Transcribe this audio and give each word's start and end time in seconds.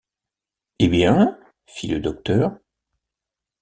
Eh 0.79 0.87
bien? 0.87 1.37
fit 1.67 1.87
le 1.87 1.99
docteur. 1.99 2.57